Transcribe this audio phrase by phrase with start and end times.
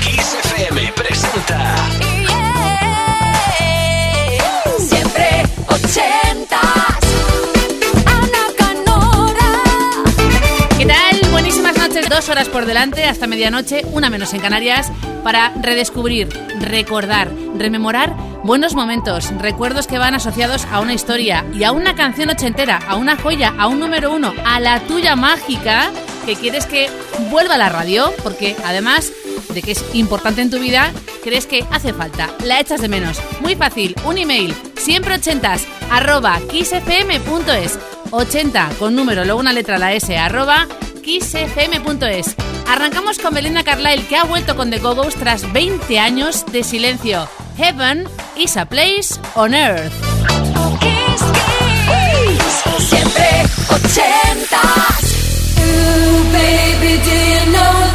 [0.00, 0.36] Kiss
[0.94, 1.74] presenta.
[4.78, 6.60] Siempre ochentas.
[8.06, 9.50] Ana Canora.
[10.78, 11.30] ¿Qué tal?
[11.32, 14.92] Buenísimas noches, dos horas por delante hasta medianoche, una menos en Canarias
[15.24, 16.28] para redescubrir,
[16.60, 18.14] recordar, rememorar
[18.44, 22.94] buenos momentos, recuerdos que van asociados a una historia y a una canción ochentera, a
[22.94, 25.90] una joya, a un número uno, a la tuya mágica
[26.24, 26.90] que quieres que
[27.30, 29.12] vuelva a la radio, porque además
[29.52, 33.18] de que es importante en tu vida, crees que hace falta, la echas de menos.
[33.40, 37.78] Muy fácil, un email, siempre ochentas, arroba kissfm.es,
[38.10, 40.66] 80 con número, luego una letra, la S, arroba
[41.02, 42.34] kissfm.es.
[42.68, 46.64] Arrancamos con Belena Carlyle, que ha vuelto con The Go Go's tras 20 años de
[46.64, 47.28] silencio.
[47.56, 49.92] Heaven is a place on earth.
[52.78, 54.91] Siempre 80.
[56.32, 57.91] baby, do you know?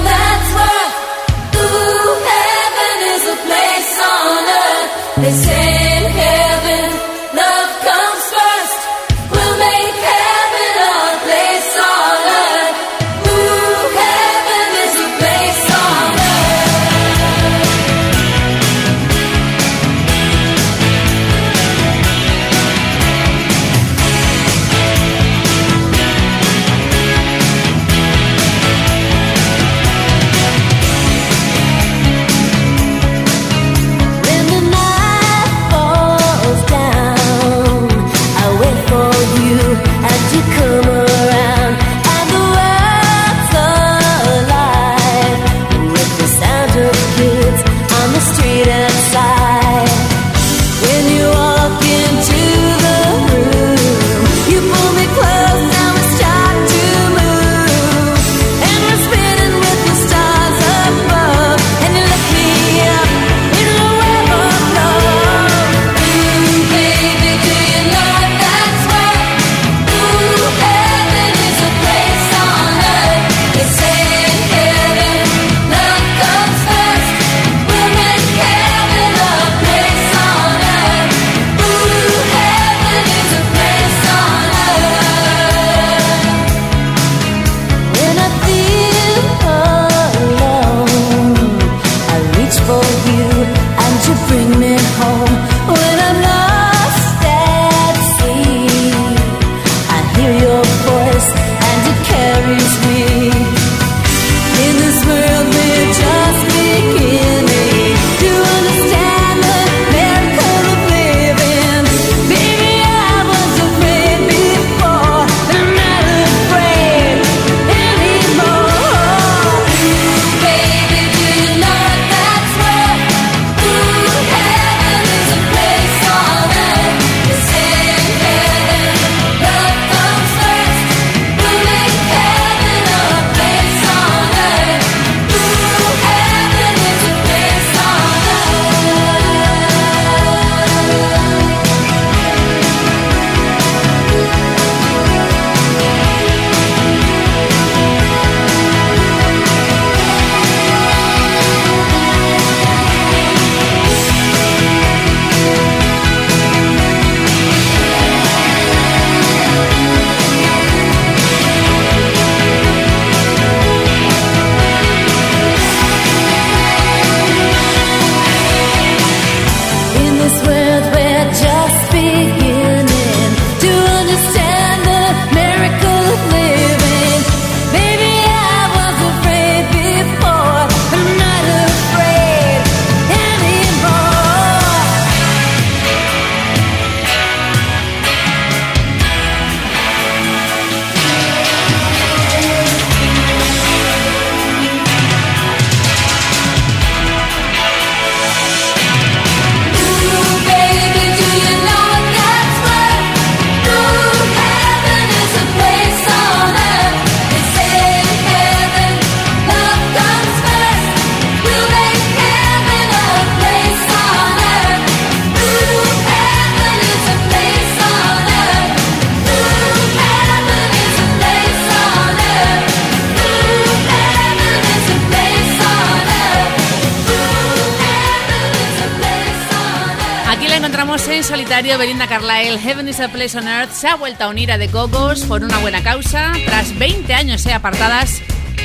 [232.48, 235.26] el Heaven is a Place on Earth se ha vuelto a unir a The Gogos
[235.26, 238.22] por una buena causa, tras 20 años eh, apartadas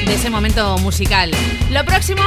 [0.06, 1.32] de ese momento musical.
[1.70, 2.23] Lo próximo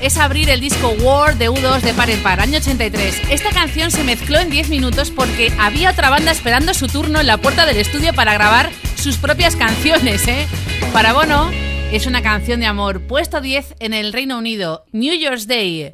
[0.00, 3.24] es abrir el disco War de U2 de par en par, año 83.
[3.30, 7.26] Esta canción se mezcló en 10 minutos porque había otra banda esperando su turno en
[7.26, 10.26] la puerta del estudio para grabar sus propias canciones.
[10.28, 10.46] ¿eh?
[10.94, 11.50] Para Bono
[11.92, 15.90] es una canción de amor, puesto 10 en el Reino Unido, New Year's Day.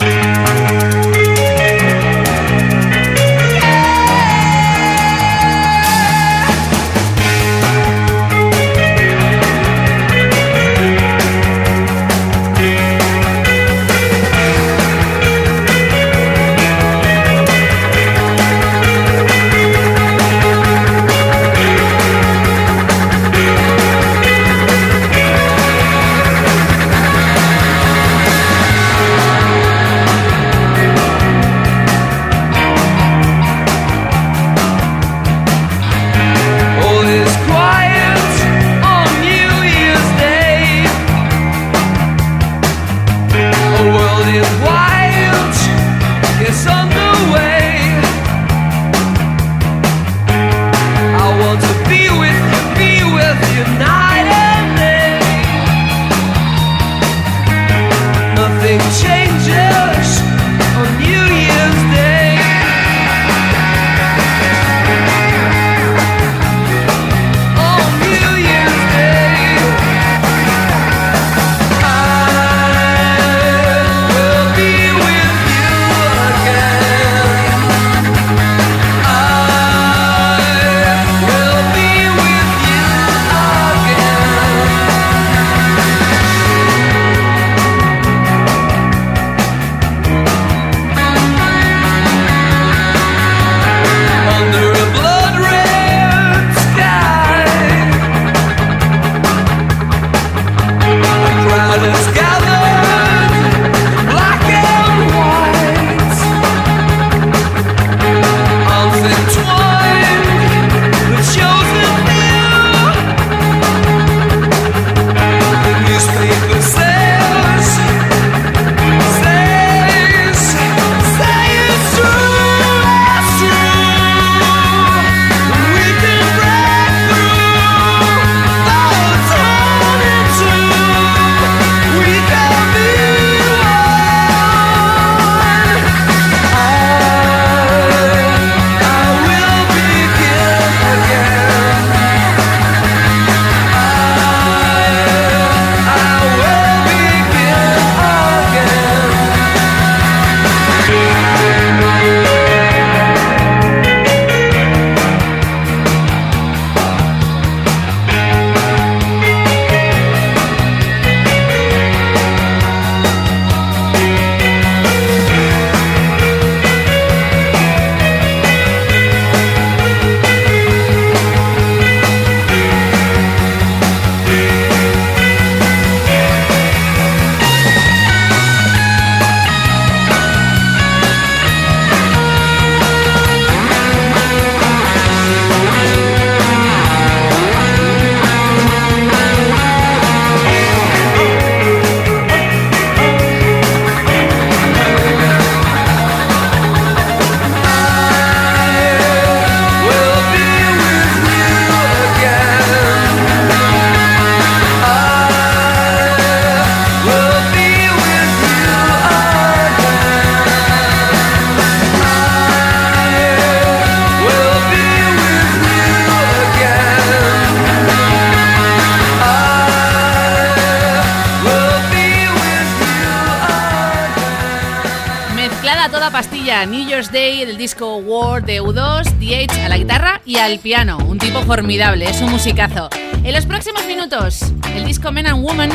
[227.12, 230.96] Day del disco War de U2, DH a la guitarra y al piano.
[230.96, 232.88] Un tipo formidable, es un musicazo.
[233.22, 235.68] En los próximos minutos, el disco Men and Woman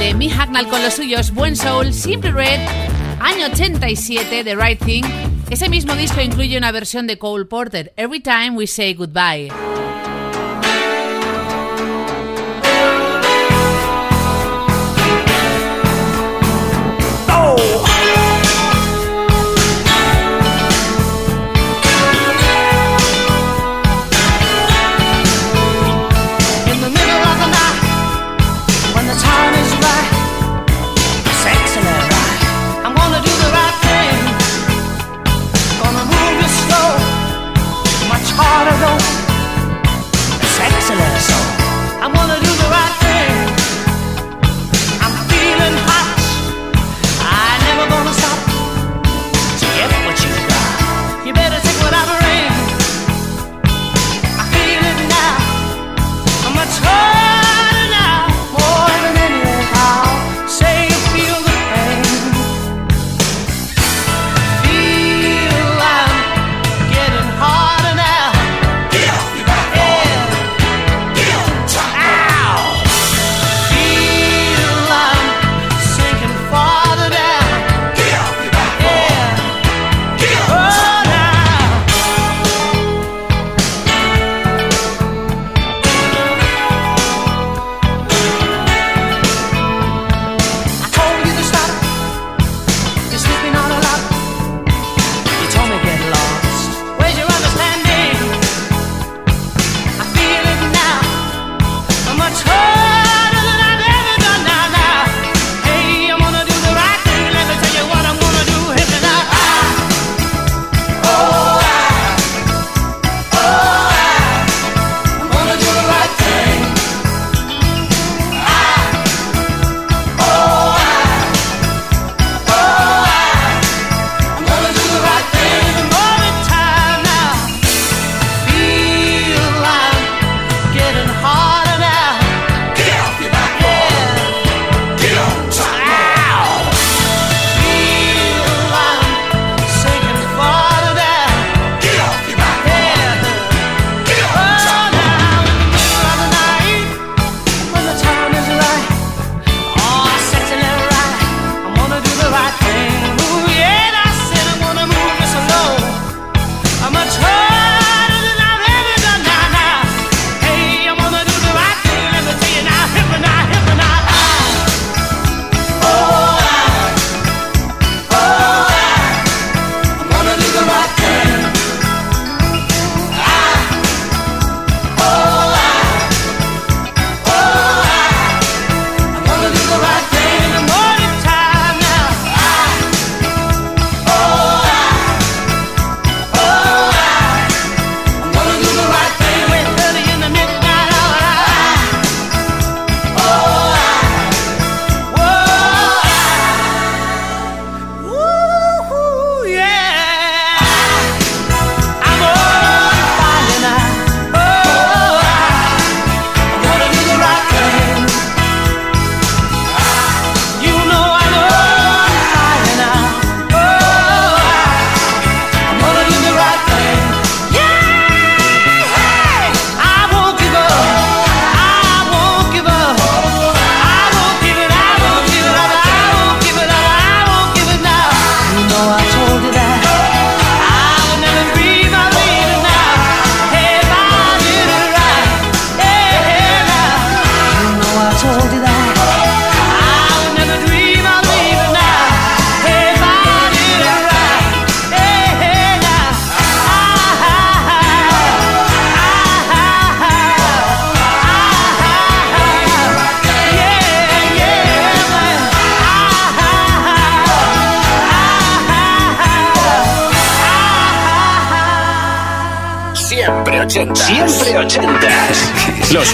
[0.00, 2.60] de Mi Hacknall con los suyos, Buen Soul, Simple Red,
[3.20, 5.04] año 87 de Right Thing.
[5.50, 9.65] Ese mismo disco incluye una versión de Cole Porter, Every Time We Say Goodbye.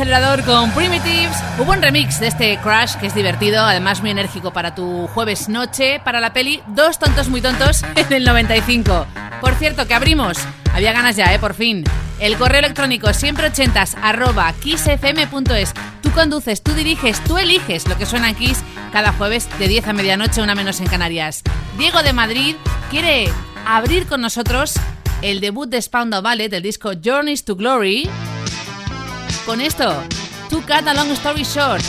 [0.00, 1.36] Acelerador con Primitives.
[1.58, 5.50] Hubo un remix de este Crash que es divertido, además muy enérgico para tu jueves
[5.50, 9.06] noche, para la peli Dos tontos muy tontos en el 95.
[9.42, 10.38] Por cierto, que abrimos.
[10.72, 11.38] Había ganas ya, ¿eh?
[11.38, 11.84] Por fin.
[12.18, 15.74] El correo electrónico siempre ochentas arroba kissfm.es.
[16.02, 19.88] Tú conduces, tú diriges, tú eliges lo que suena en Kiss cada jueves de 10
[19.88, 21.42] a medianoche, una menos en Canarias.
[21.76, 22.56] Diego de Madrid
[22.90, 23.28] quiere
[23.66, 24.76] abrir con nosotros
[25.20, 28.08] el debut de Spandau Ballet del disco Journeys to Glory
[29.44, 30.02] con esto.
[30.50, 31.82] To Cut a Long Story Short.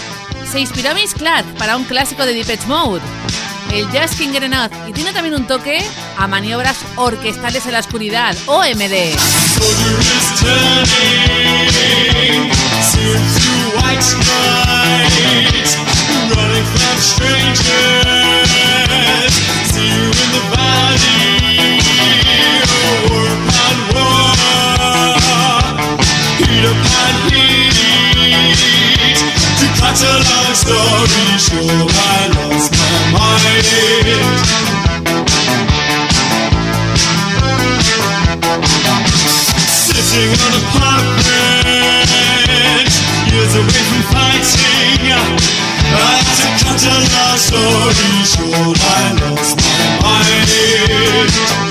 [0.49, 3.01] Se inspiró Miss Clad para un clásico de Deep Mode.
[3.71, 5.81] El Just Finger Enough y tiene también un toque
[6.17, 9.15] a maniobras orquestales en la oscuridad, OMD.
[29.91, 33.67] Cut a long story short, I lost my mind.
[39.67, 42.95] Sitting on a park bench,
[43.33, 45.11] years away from fighting.
[45.11, 51.70] I had to cut a long story short, I lost my mind.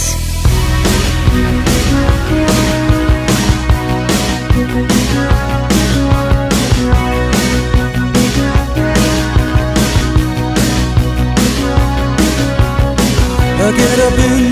[13.77, 14.50] Get up in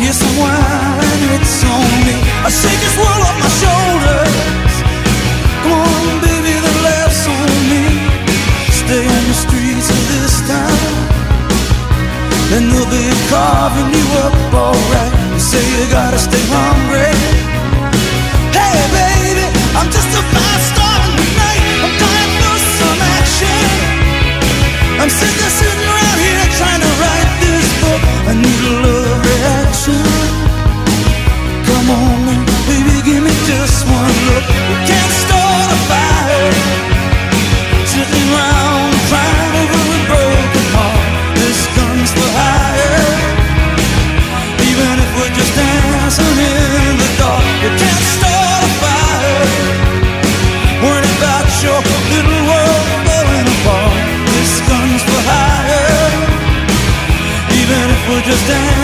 [0.00, 1.89] Here's some wine, it's on
[58.40, 58.79] understand.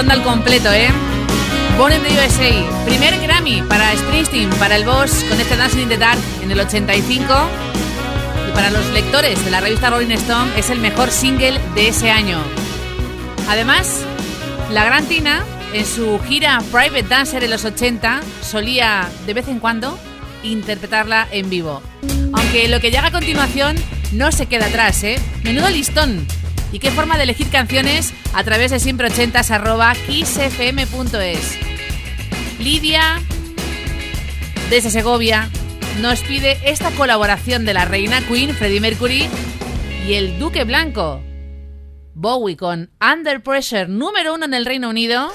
[0.00, 0.88] redonda al completo, ¿eh?
[1.76, 5.88] Born in the USA, primer Grammy para Springsteen, para el boss con este Dancing in
[5.90, 7.22] the Dark en el 85
[8.48, 12.10] y para los lectores de la revista Rolling Stone es el mejor single de ese
[12.10, 12.38] año.
[13.50, 14.06] Además,
[14.72, 19.58] la gran Tina en su gira Private Dancer en los 80 solía de vez en
[19.58, 19.98] cuando
[20.42, 21.82] interpretarla en vivo.
[22.32, 23.76] Aunque lo que llega a continuación
[24.12, 25.20] no se queda atrás, ¿eh?
[25.42, 26.26] Menudo listón
[26.72, 31.58] y qué forma de elegir canciones a través de siempre80s.xfm.es.
[32.58, 33.20] Lidia,
[34.68, 35.48] desde Segovia,
[36.00, 39.28] nos pide esta colaboración de la reina Queen, Freddie Mercury,
[40.06, 41.22] y el Duque Blanco.
[42.14, 45.32] Bowie con Under Pressure número uno en el Reino Unido,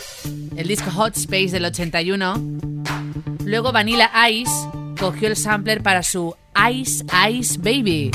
[0.55, 2.35] el disco Hot Space del 81.
[3.43, 4.51] Luego Vanilla Ice
[4.99, 6.35] cogió el sampler para su
[6.71, 8.11] Ice Ice Baby.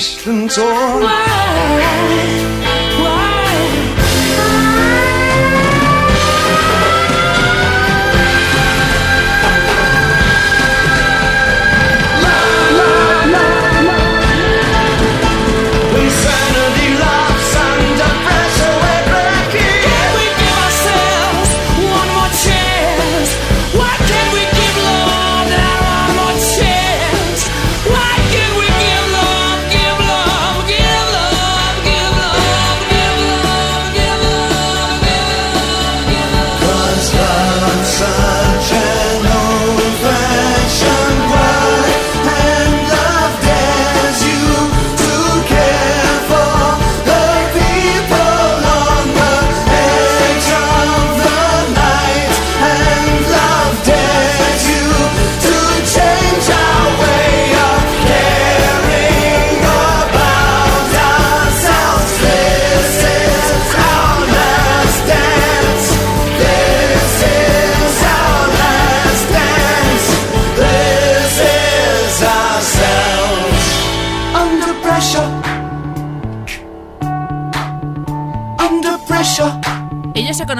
[0.00, 0.79] 身坐。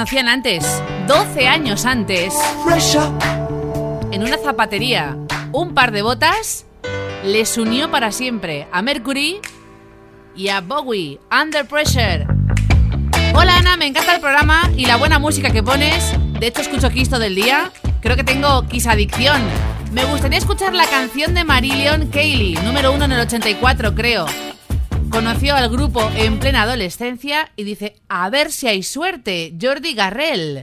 [0.00, 2.34] conocían antes, 12 años antes,
[4.10, 5.14] en una zapatería.
[5.52, 6.64] Un par de botas
[7.22, 9.40] les unió para siempre a Mercury
[10.34, 12.26] y a Bowie, Under Pressure.
[13.34, 16.14] Hola Ana, me encanta el programa y la buena música que pones.
[16.40, 17.70] De hecho, escucho Kiss todo el día.
[18.00, 19.42] Creo que tengo Kiss Adicción.
[19.92, 24.24] Me gustaría escuchar la canción de Marillion Cayley, número uno en el 84, creo.
[25.10, 30.62] Conoció al grupo en plena adolescencia y dice, a ver si hay suerte, Jordi Garrel.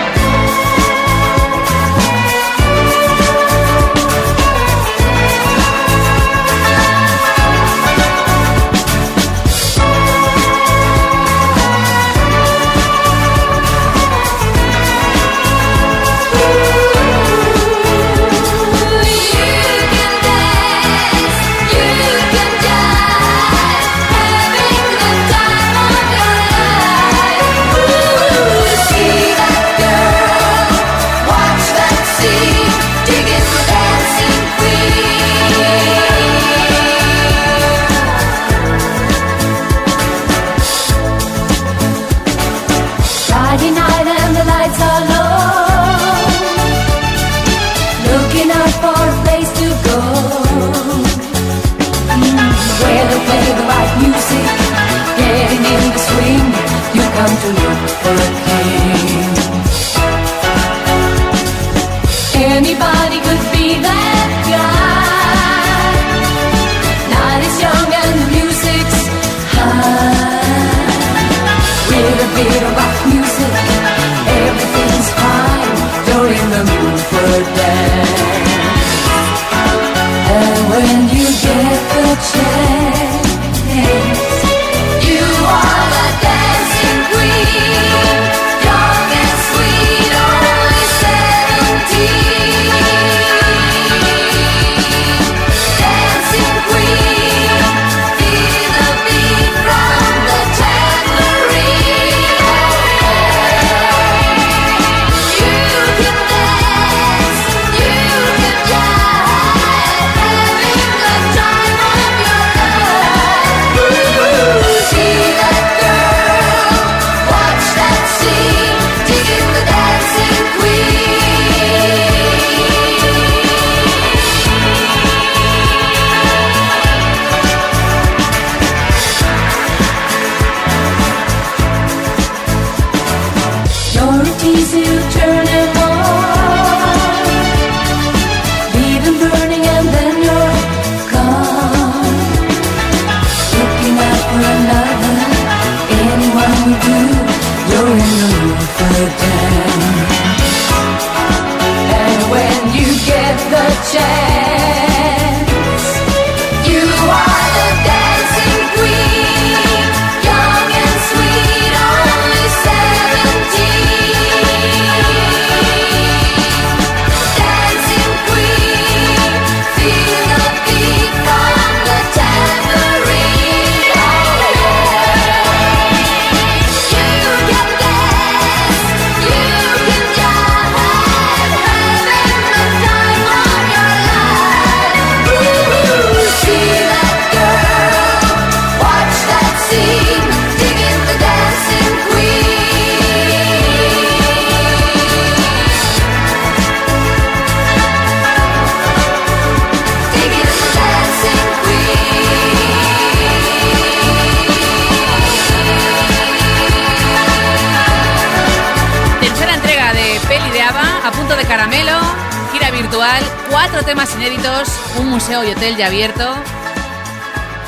[214.09, 214.67] inéditos,
[214.99, 216.33] un museo y hotel ya abierto.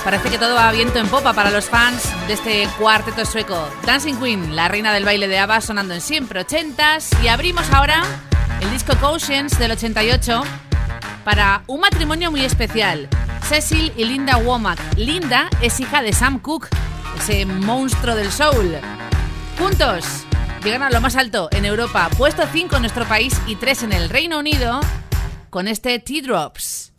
[0.04, 3.70] Parece que todo va viento en popa para los fans de este cuarteto sueco.
[3.86, 7.12] Dancing Queen, la reina del baile de ABBA sonando en siempre ochentas.
[7.24, 8.04] Y abrimos ahora
[8.62, 10.44] el disco Cautions del 88
[11.24, 13.08] para un matrimonio muy especial.
[13.48, 14.80] Cecil y Linda Womack.
[14.98, 16.68] Linda es hija de Sam Cooke,
[17.16, 18.78] ese monstruo del soul.
[19.60, 20.26] Juntos
[20.64, 23.94] llegan a lo más alto en Europa, puesto 5 en nuestro país y 3 en
[23.94, 24.82] el Reino Unido
[25.54, 26.93] con este T-Drops.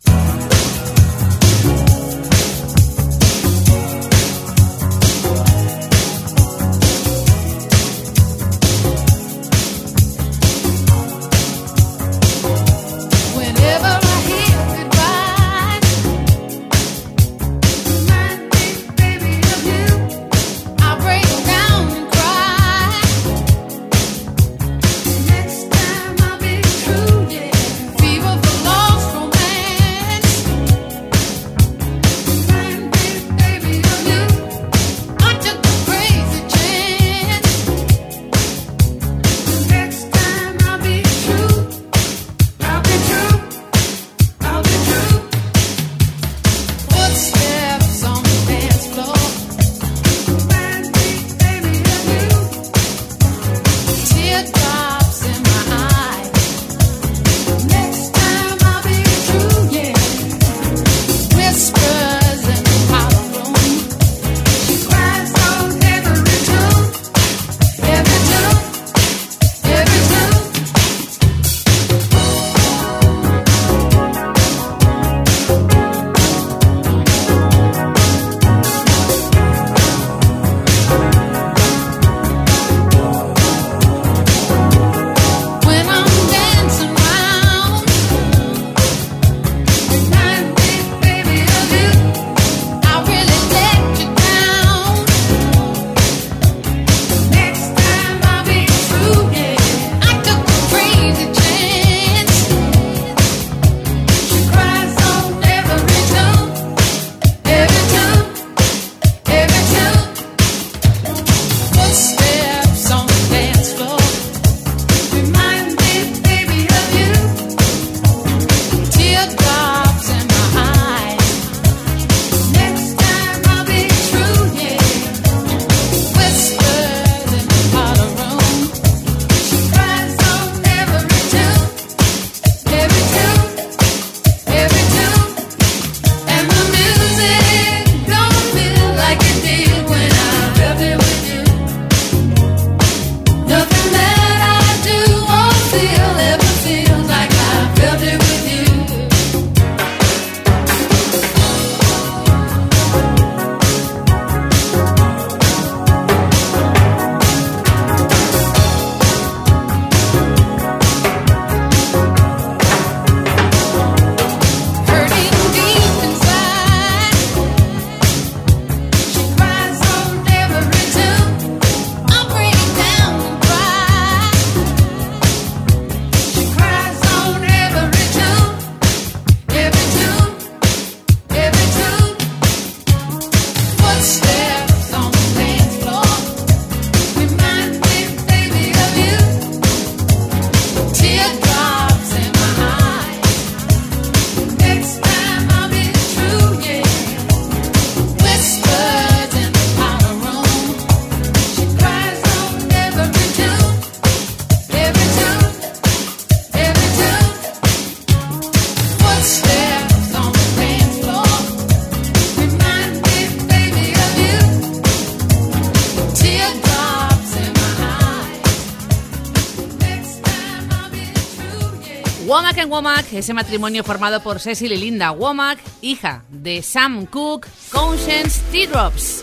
[223.15, 229.21] Ese matrimonio formado por Cecil y Linda Womack, hija de Sam Cooke, Conscience Teardrops.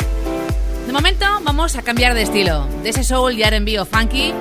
[0.86, 4.32] De momento vamos a cambiar de estilo, de ese soul y R&B o funky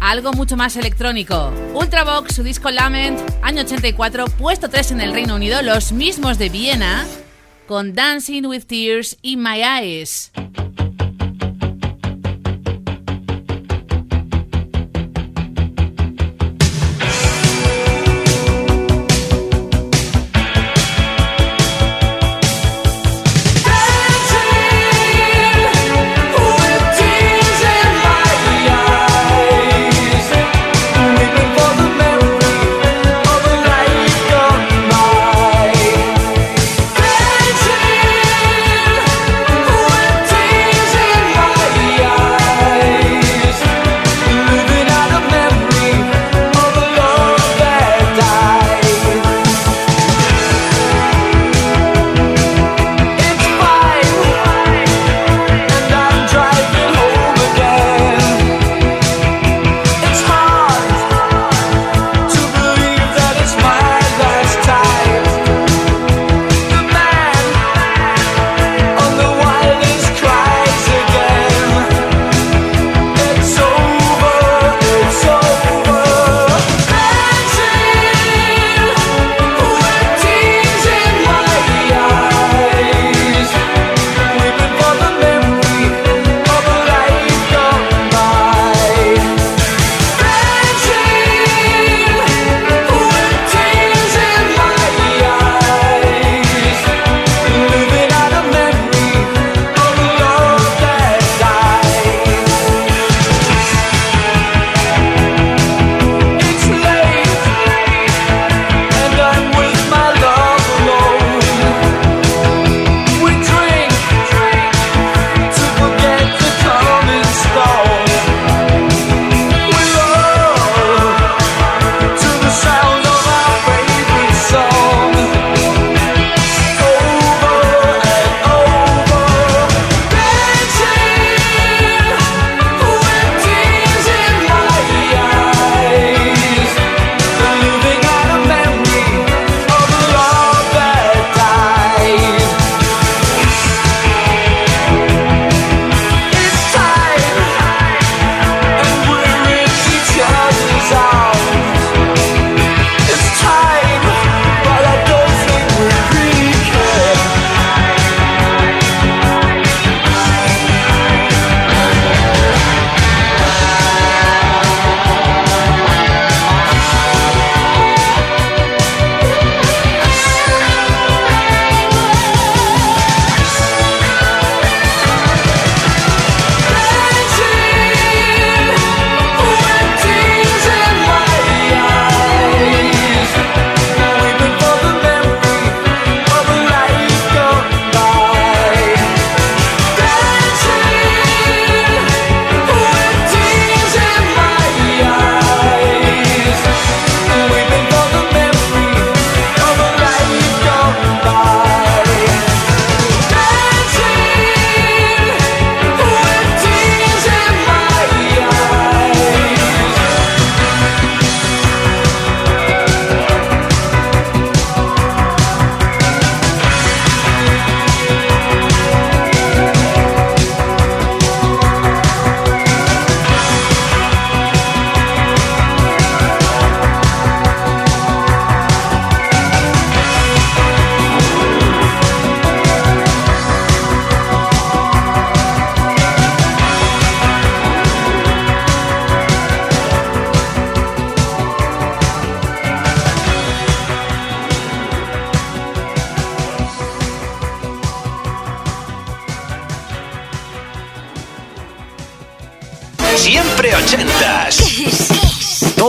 [0.00, 1.52] a algo mucho más electrónico.
[1.74, 6.48] Ultravox, su disco Lament, año 84, puesto 3 en el Reino Unido, los mismos de
[6.50, 7.06] Viena,
[7.66, 10.30] con Dancing with Tears in My Eyes.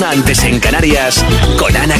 [0.00, 1.22] una antes en Canarias
[1.58, 1.99] con Ana